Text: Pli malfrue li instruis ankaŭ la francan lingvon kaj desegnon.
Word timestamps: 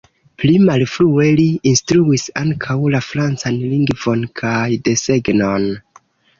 Pli 0.43 0.53
malfrue 0.69 1.27
li 1.39 1.45
instruis 1.73 2.25
ankaŭ 2.43 2.79
la 2.95 3.03
francan 3.11 3.61
lingvon 3.75 4.27
kaj 4.43 4.59
desegnon. 4.91 5.73